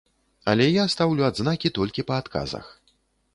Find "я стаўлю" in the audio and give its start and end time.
0.65-1.27